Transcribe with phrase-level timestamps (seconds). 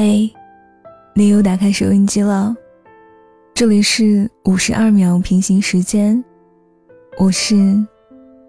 [0.00, 0.32] 嘿，
[1.12, 2.54] 你又打开收音机了。
[3.52, 6.24] 这里是五十二秒平行时间，
[7.18, 7.56] 我是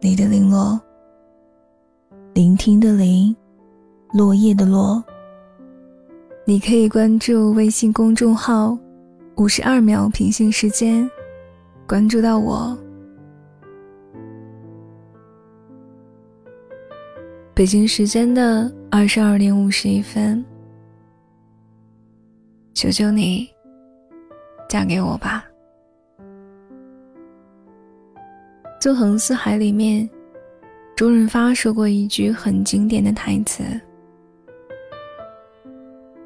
[0.00, 0.80] 你的零落，
[2.32, 3.36] 聆听的零，
[4.14, 5.04] 落叶的落。
[6.46, 8.78] 你可以关注微信公众号
[9.36, 11.06] “五十二秒平行时间”，
[11.86, 12.74] 关注到我。
[17.52, 20.42] 北京时间的二十二点五十一分。
[22.84, 23.48] 求求你，
[24.68, 25.46] 嫁给我吧！
[28.78, 30.06] 《纵横四海》里面，
[30.94, 33.64] 周润发说过一句很经典的台词：“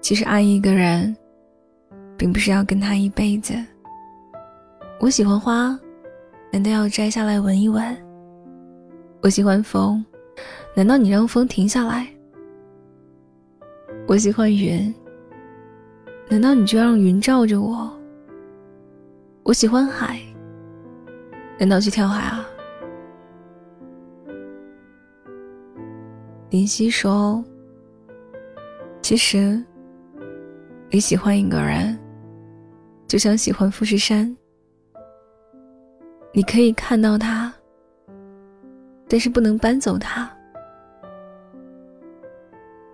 [0.00, 1.14] 其实爱一个人，
[2.16, 3.52] 并不是要跟他一辈子。
[4.98, 5.78] 我喜欢花，
[6.50, 7.84] 难道要摘下来闻一闻？
[9.20, 10.02] 我喜欢风，
[10.74, 12.08] 难道你让风停下来？
[14.08, 14.90] 我喜欢云。”
[16.28, 17.90] 难道你就让云罩着我？
[19.44, 20.20] 我喜欢海，
[21.56, 22.44] 难道去跳海啊？
[26.50, 27.44] 林夕说
[29.00, 29.62] ：“其实，
[30.90, 31.96] 你喜欢一个人，
[33.06, 34.36] 就像喜欢富士山，
[36.32, 37.54] 你可以看到它，
[39.08, 40.28] 但是不能搬走它。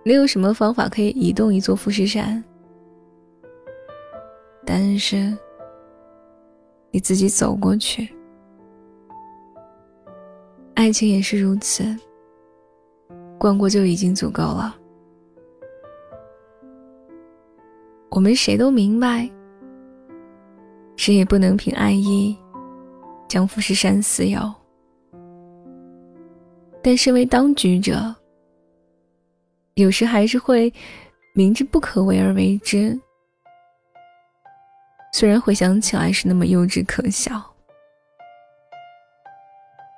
[0.03, 2.43] 你有什么方法可以移动一座富士山？”
[4.75, 5.31] 但是，
[6.89, 8.11] 你自己走过去，
[10.73, 11.95] 爱情也是如此，
[13.37, 14.75] 逛过就已经足够了。
[18.09, 19.29] 我们谁都明白，
[20.95, 22.35] 谁也不能凭爱意
[23.27, 24.39] 将富士山私有。
[26.81, 28.15] 但身为当局者，
[29.75, 30.73] 有时还是会
[31.35, 32.99] 明知不可为而为之。
[35.15, 37.39] 虽然回想起来是那么幼稚可笑，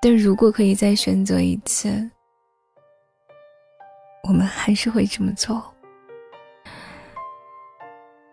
[0.01, 2.11] 但如果可以再选择一次，
[4.27, 5.73] 我们还是会这么做。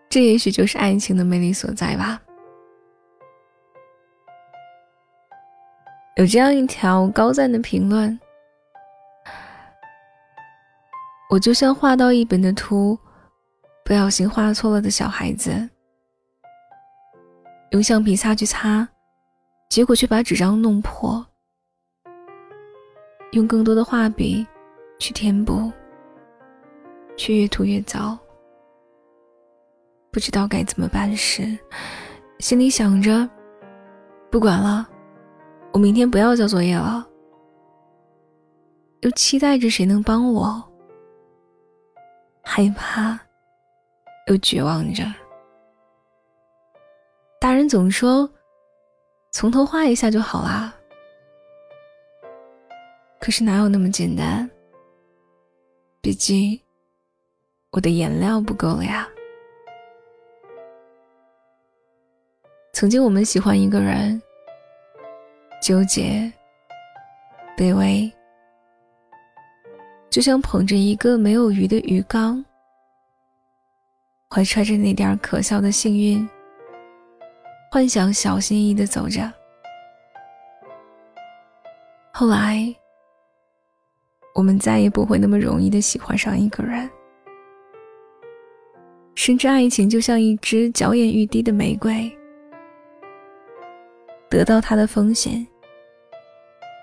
[0.09, 2.21] 这也许就是爱情的魅力所在吧。
[6.17, 8.19] 有这样一条高赞的评论：
[11.29, 12.99] 我就像画到一本的图，
[13.85, 15.69] 不小心画错了的小孩子。
[17.73, 18.87] 用橡皮擦去擦，
[19.67, 21.25] 结果却把纸张弄破。
[23.31, 24.45] 用更多的画笔
[24.99, 25.71] 去填补，
[27.17, 28.15] 却越涂越糟。
[30.11, 31.57] 不知道该怎么办时，
[32.37, 33.27] 心里想着：
[34.29, 34.87] 不管了，
[35.71, 37.03] 我明天不要交作业了。
[39.01, 40.63] 又期待着谁能帮我，
[42.43, 43.19] 害怕，
[44.27, 45.03] 又绝望着。
[47.43, 48.29] 大人总说，
[49.33, 50.73] 从头画一下就好啦。
[53.19, 54.49] 可是哪有那么简单？
[55.99, 56.57] 毕竟，
[57.71, 59.05] 我的颜料不够了呀。
[62.71, 64.21] 曾经我们喜欢一个人，
[65.61, 66.31] 纠结、
[67.57, 68.09] 卑微，
[70.09, 72.41] 就像捧着一个没有鱼的鱼缸，
[74.33, 76.25] 怀揣着那点可笑的幸运。
[77.73, 79.33] 幻想小心翼翼的走着，
[82.13, 82.63] 后来，
[84.35, 86.87] 我们再也不会那么容易的喜欢上一个人，
[89.15, 92.15] 深知爱情就像一支娇艳欲滴的玫瑰，
[94.29, 95.43] 得到它的风险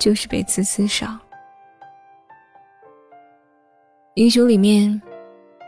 [0.01, 1.17] 就是被刺刺伤。
[4.15, 5.01] 英雄里面，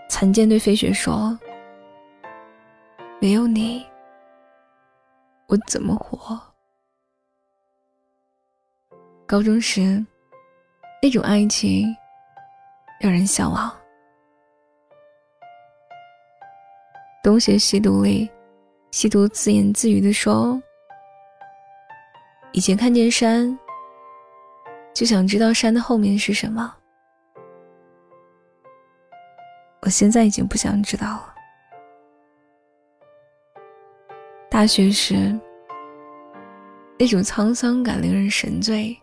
[0.08, 1.38] 残剑对飞雪说
[3.22, 3.86] ：“没有你。”
[5.52, 6.40] 我怎么活？
[9.26, 10.02] 高中时，
[11.02, 11.94] 那种爱情
[12.98, 13.70] 让人向往。
[17.22, 18.30] 东邪西毒里，
[18.92, 20.58] 西毒自言自语的说
[22.54, 23.46] ：“以前看见山，
[24.94, 26.74] 就想知道山的后面是什么。
[29.82, 31.28] 我现在已经不想知道了。”
[34.50, 35.38] 大学时，
[36.98, 38.96] 那种沧桑感令人神醉。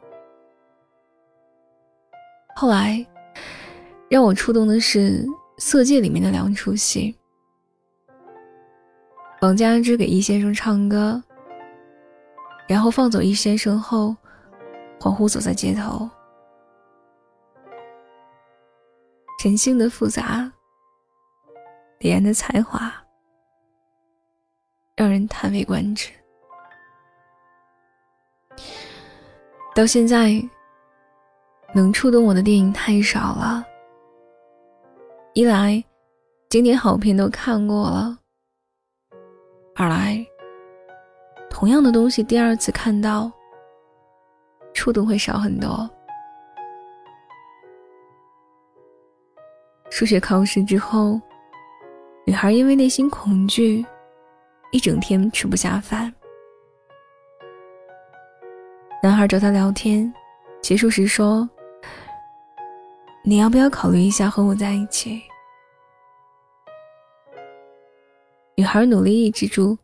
[2.55, 3.05] 后来，
[4.09, 5.25] 让我触动的是
[5.57, 7.15] 《色戒》里面的两出戏：
[9.41, 11.21] 王佳芝给易先生唱歌，
[12.67, 14.15] 然后放走易先生后，
[14.99, 16.09] 恍惚走在街头。
[19.41, 20.51] 人性的复杂，
[21.99, 22.93] 李安的才华
[24.97, 26.11] 让人叹为观止。
[29.79, 30.33] 到现在，
[31.73, 33.63] 能触动我的电影太少了。
[35.33, 35.81] 一来，
[36.49, 38.17] 经典好片都看过了；
[39.75, 40.21] 二来，
[41.49, 43.31] 同样的东西第二次看到，
[44.73, 45.89] 触动会少很多。
[49.89, 51.17] 数学考试之后，
[52.25, 53.85] 女孩因为内心恐惧，
[54.73, 56.13] 一整天吃不下饭。
[59.01, 60.13] 男孩找她聊天，
[60.61, 61.49] 结束时说。
[63.23, 65.21] 你要不要考虑一下和我在一起？
[68.55, 69.77] 女孩努力抑制住，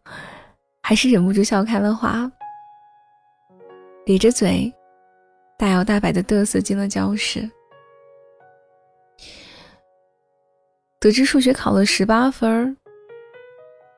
[0.81, 2.29] 还是忍不住笑开了花，
[4.05, 4.73] 咧着嘴，
[5.57, 7.49] 大摇大摆的嘚瑟进了教室。
[10.99, 12.75] 得知数学考了十八分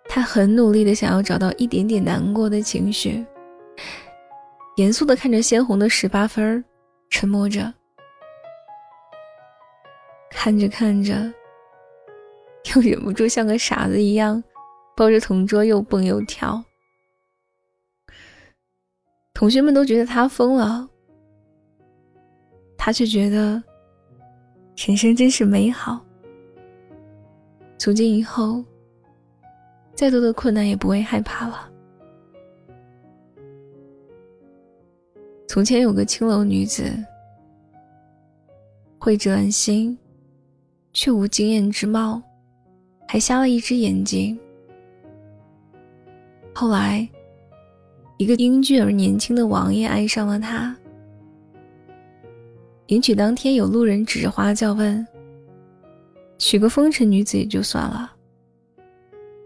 [0.10, 3.26] 他很努力的想要找到一点点难过的情绪，
[4.78, 6.64] 严肃的看着鲜红的十八分
[7.10, 7.74] 沉默着。
[10.30, 11.34] 看着看着，
[12.76, 14.42] 又忍不住像个傻子一样，
[14.96, 16.64] 抱着同桌又蹦又跳。
[19.34, 20.88] 同学们都觉得他疯了，
[22.78, 23.62] 他却觉得
[24.76, 26.00] 人生真是美好。
[27.80, 28.64] 从今以后，
[29.96, 31.68] 再多的困难也不会害怕了。
[35.58, 36.84] 从前有个青楼女子，
[39.00, 39.98] 慧质兰心。
[40.94, 42.22] 却无惊艳之貌，
[43.08, 44.40] 还瞎了一只眼睛。
[46.54, 47.10] 后来，
[48.18, 50.78] 一个英俊而年轻的王爷爱上了她。
[52.88, 55.04] 迎娶当天，有路人指着花轿问
[56.38, 58.12] ：“娶个风尘女子也就算了，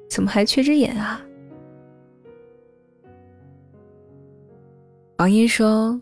[0.10, 1.22] 怎么还缺只眼啊？”
[5.22, 6.02] 王爷说：“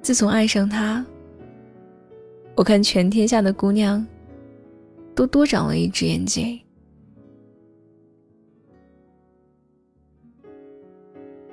[0.00, 1.04] 自从爱上他。”
[2.54, 4.06] 我看全天下的姑娘，
[5.12, 6.56] 都多长了一只眼睛。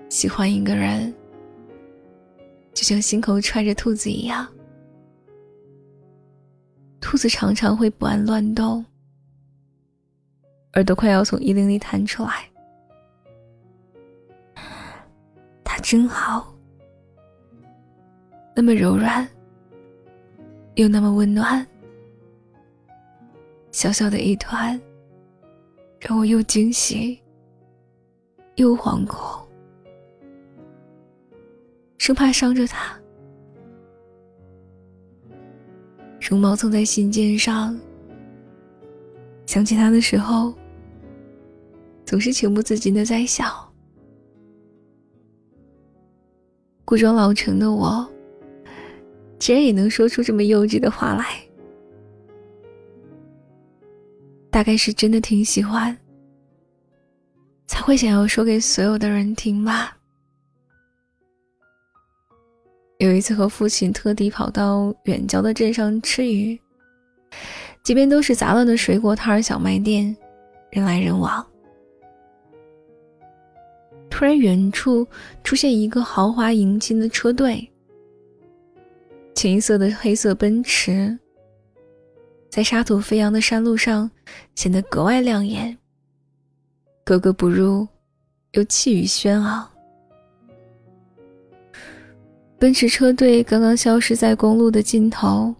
[0.07, 1.11] 喜欢一个人，
[2.71, 4.47] 就像心口揣着兔子一样，
[7.01, 8.85] 兔子常常会不安乱动，
[10.73, 12.47] 耳朵快要从衣领里弹出来。
[15.81, 16.55] 真好，
[18.55, 19.27] 那么柔软。
[20.75, 21.65] 又那么温暖，
[23.71, 24.77] 小小的一团，
[26.01, 27.17] 让我又惊喜
[28.55, 29.47] 又惶恐，
[31.97, 32.93] 生怕伤着他。
[36.19, 37.79] 绒毛蹭在心尖上，
[39.45, 40.53] 想起他的时候，
[42.05, 43.64] 总是情不自禁的在笑。
[46.85, 48.07] 故装老成的我。
[49.37, 51.25] 竟然也能说出这么幼稚的话来，
[54.49, 55.95] 大概是真的挺喜欢，
[57.67, 59.97] 才会想要说给所有的人听吧。
[62.99, 66.57] 有一次和父亲特地跑到远郊的镇上吃鱼，
[67.83, 70.15] 街边都是杂乱的水果摊、小卖店，
[70.71, 71.45] 人来人往。
[74.17, 75.05] 突然，远处
[75.43, 77.69] 出现一个豪华迎亲的车队。
[79.33, 81.19] 清一色的黑色奔驰，
[82.49, 84.09] 在沙土飞扬的山路上
[84.55, 85.77] 显得格外亮眼，
[87.03, 87.85] 格格不入，
[88.53, 89.69] 又气宇轩昂。
[92.57, 95.53] 奔驰车队刚刚消失在公路的尽头，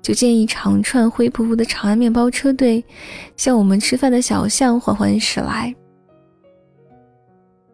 [0.00, 2.84] 就见一长串灰扑扑的长安面包车队
[3.36, 5.74] 向我们吃饭的小巷缓缓驶来，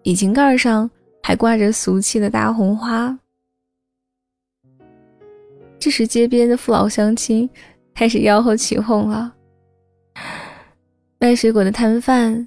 [0.04, 0.90] 引擎盖上
[1.22, 3.16] 还挂着俗气的大红花。
[5.78, 7.48] 这时，街边的父老乡亲
[7.94, 9.32] 开始吆喝起哄了。
[11.18, 12.46] 卖水果的摊贩、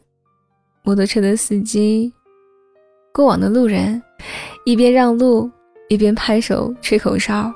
[0.84, 2.14] 摩托车的司机、
[3.14, 4.02] 过往的路人，
[4.66, 5.50] 一边让路，
[5.88, 7.52] 一边拍手吹口哨。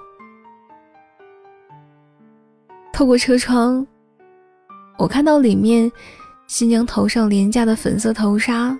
[2.94, 3.86] 透过车窗，
[4.98, 5.92] 我看到里面
[6.48, 8.78] 新娘头上廉价的粉色头纱，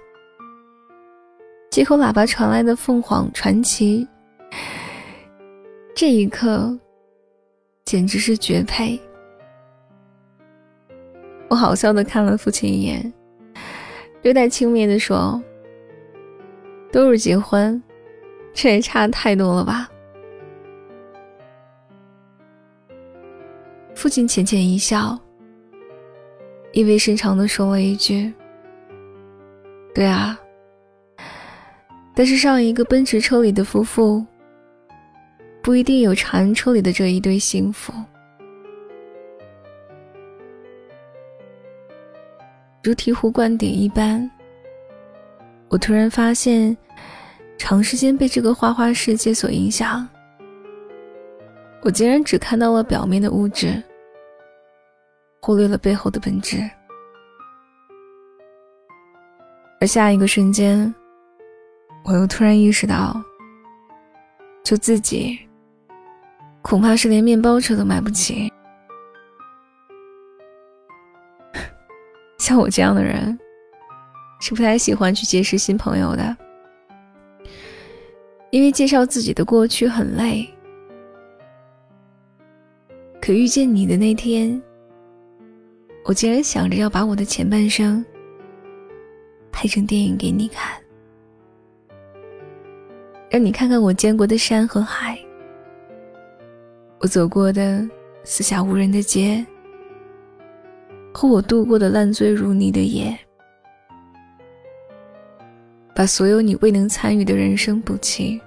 [1.70, 4.08] 街口喇叭传来的凤凰传奇。
[5.96, 6.78] 这一刻。
[7.86, 9.00] 简直是绝配！
[11.50, 13.12] 我好笑的看了父亲一眼，
[14.22, 15.42] 略带轻蔑的说
[16.94, 17.82] ：“都是结婚，
[18.54, 19.90] 这也差太多了吧？”
[23.98, 25.18] 父亲浅浅一笑，
[26.72, 28.32] 意味深长的说了一句
[29.96, 30.40] ：“对啊。”
[32.20, 34.26] 但是上一个奔驰车里的夫妇，
[35.62, 37.94] 不一定有长安车里的这一对幸福。
[42.84, 44.30] 如醍醐灌顶一般，
[45.70, 46.76] 我突然发现，
[47.58, 50.06] 长时间被这个花花世界所影响，
[51.84, 53.82] 我竟然只看到了表面的物质，
[55.40, 56.70] 忽略了背后的本质。
[59.80, 60.94] 而下一个瞬间，
[62.04, 63.22] 我又突然意识到，
[64.64, 65.40] 就自己，
[66.62, 68.52] 恐怕是连面包车都买不起。
[72.40, 73.38] 像我这样的人，
[74.42, 76.36] 是不太喜欢去结识新朋友的，
[78.50, 80.50] 因为介绍自己的过去很累。
[83.22, 84.60] 可遇见你的那天，
[86.06, 88.04] 我竟然想着要把我的前半生
[89.52, 90.82] 拍成电影给你看，
[93.30, 95.18] 让你看看我见过的山和海，
[97.00, 97.88] 我走过的
[98.24, 99.46] 四下无人的街。
[101.12, 103.18] 和我度过的烂醉如泥的夜，
[105.94, 108.40] 把所有你未能参与的人生补齐。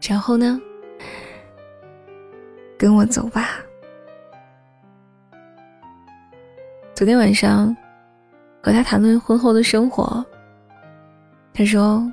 [0.00, 0.60] 然后呢？
[2.78, 3.60] 跟我走吧。
[6.94, 7.76] 昨天晚上
[8.62, 10.24] 和他谈论婚后的生活，
[11.52, 12.10] 他说：“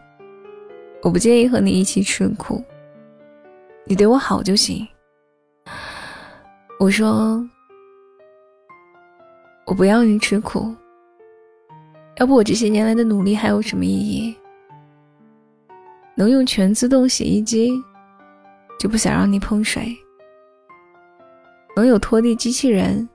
[1.01, 2.63] 我不介意和你一起吃苦，
[3.86, 4.88] 你对我好就行。”
[6.79, 7.44] 我说。
[9.65, 10.75] 我不要你吃苦，
[12.18, 14.36] 要不我这些年来的努力还有什么意义？
[16.15, 17.79] 能用全自动洗衣机，
[18.79, 19.84] 就不想让你碰水；
[21.75, 23.08] 能有拖地机器人，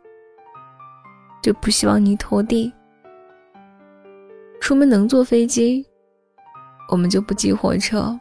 [1.42, 2.72] 就不希望你拖地。
[4.60, 5.84] 出门能坐飞机，
[6.88, 8.18] 我们就不挤火车。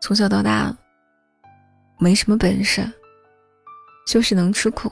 [0.00, 0.74] 从小到大，
[1.98, 2.82] 没什么本事，
[4.06, 4.90] 就是能吃苦。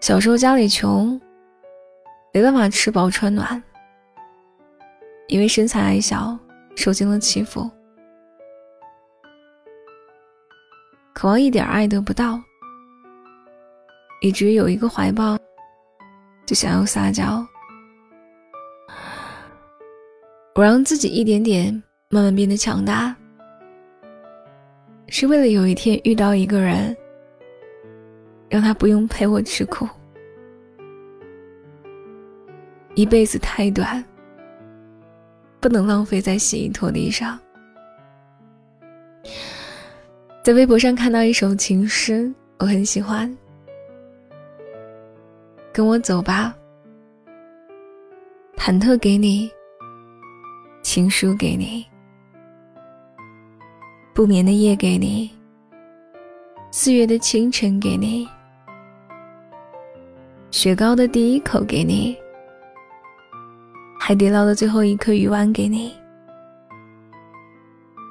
[0.00, 1.20] 小时候家里穷，
[2.34, 3.62] 没办法吃饱穿暖，
[5.28, 6.38] 因为身材矮小，
[6.76, 7.70] 受尽了欺负，
[11.14, 12.38] 渴望一点爱得不到，
[14.20, 15.38] 以至于有一个怀抱，
[16.44, 17.46] 就想要撒娇。
[20.54, 21.72] 我让自己一点点
[22.10, 23.16] 慢慢变得强大，
[25.08, 26.96] 是为了有一天遇到一个人。
[28.50, 29.88] 让他不用陪我吃苦，
[32.94, 34.04] 一辈子太短，
[35.58, 37.38] 不能浪费在洗衣拖地上。
[40.42, 43.34] 在微博上看到一首情诗，我很喜欢。
[45.72, 46.54] 跟我走吧，
[48.58, 49.50] 忐忑给你，
[50.82, 51.86] 情书给你，
[54.12, 55.30] 不眠的夜给你，
[56.72, 58.28] 四月的清晨给你。
[60.50, 62.16] 雪糕的第一口给你，
[63.98, 65.94] 海底捞的最后一颗鱼丸给你，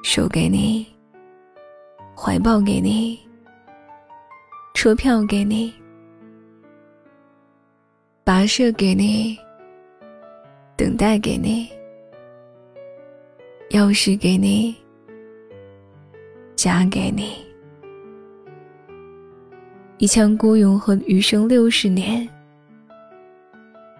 [0.02, 0.86] 手给你，
[2.16, 3.20] 怀抱给你，
[4.72, 5.72] 车票给你，
[8.24, 9.38] 跋涉给你，
[10.76, 11.68] 等待给你，
[13.72, 14.76] 钥匙给你，
[16.54, 17.36] 家给你。
[19.96, 22.28] 一腔孤勇和余生六十年，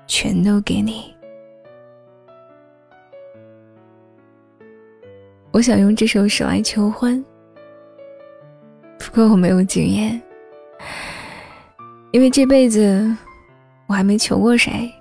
[0.07, 1.11] 全都给你。
[5.53, 7.25] 我想用这首诗来求婚，
[8.99, 10.21] 不过我没有经验，
[12.11, 13.11] 因为这辈子
[13.87, 14.93] 我还没求过谁，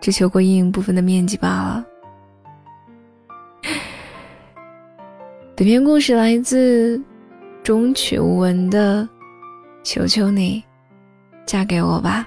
[0.00, 1.86] 只求过阴影部分的面积罢了。
[5.60, 6.98] 本篇故事来自
[7.62, 9.06] 中曲无闻的。
[9.82, 10.64] 求求你，
[11.44, 12.26] 嫁给我吧！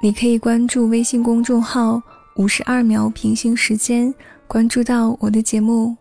[0.00, 2.00] 你可以关注微信公众号
[2.38, 4.14] “五十二秒平行时间”，
[4.46, 5.96] 关注到我的节目。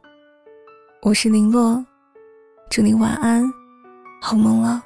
[1.02, 1.84] 我是林洛，
[2.70, 3.52] 祝你晚安，
[4.22, 4.86] 好梦了。